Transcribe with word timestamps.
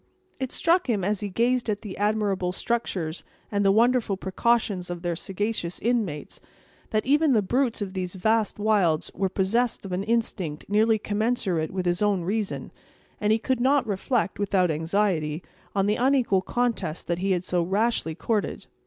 It 0.39 0.51
struck 0.51 0.89
him, 0.89 1.03
as 1.03 1.19
he 1.19 1.29
gazed 1.29 1.69
at 1.69 1.83
the 1.83 1.95
admirable 1.95 2.51
structures 2.51 3.23
and 3.51 3.63
the 3.63 3.71
wonderful 3.71 4.17
precautions 4.17 4.89
of 4.89 5.03
their 5.03 5.15
sagacious 5.15 5.77
inmates, 5.77 6.41
that 6.89 7.05
even 7.05 7.33
the 7.33 7.43
brutes 7.43 7.83
of 7.83 7.93
these 7.93 8.15
vast 8.15 8.57
wilds 8.57 9.11
were 9.13 9.29
possessed 9.29 9.85
of 9.85 9.91
an 9.91 10.01
instinct 10.03 10.65
nearly 10.67 10.97
commensurate 10.97 11.69
with 11.69 11.85
his 11.85 12.01
own 12.01 12.23
reason; 12.23 12.71
and 13.19 13.31
he 13.31 13.37
could 13.37 13.59
not 13.59 13.85
reflect, 13.85 14.39
without 14.39 14.71
anxiety, 14.71 15.43
on 15.75 15.85
the 15.85 15.97
unequal 15.97 16.41
contest 16.41 17.05
that 17.05 17.19
he 17.19 17.29
had 17.33 17.43
so 17.45 17.61
rashly 17.61 18.15
courted. 18.15 18.65